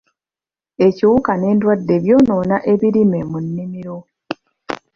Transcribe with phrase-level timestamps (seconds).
[0.87, 3.97] Ebiwuka n'endwadde byonoona ebirime mu nnimiro.